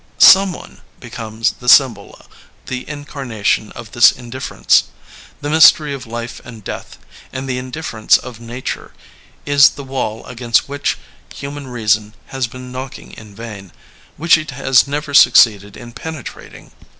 Someone 0.17 0.81
becomes 0.99 1.51
the 1.51 1.69
symbol, 1.69 2.19
the 2.65 2.89
incarnation 2.89 3.71
of 3.73 3.91
this 3.91 4.11
indifference. 4.11 4.85
The 5.41 5.49
mystery 5.51 5.93
of 5.93 6.07
life 6.07 6.41
and 6.43 6.63
death, 6.63 6.97
and 7.31 7.47
the 7.47 7.59
indifference 7.59 8.17
of 8.17 8.39
nature, 8.39 8.93
is 9.45 9.69
the 9.69 9.83
waU 9.83 10.23
against 10.23 10.67
which 10.67 10.97
human 11.35 11.67
reason 11.67 12.15
has 12.33 12.47
been 12.47 12.71
knocking 12.71 13.11
in 13.11 13.35
vain, 13.35 13.71
which 14.17 14.39
it 14.39 14.49
has 14.49 14.87
never 14.87 15.13
succeeded 15.13 15.77
in 15.77 15.91
penetrating. 15.93 16.71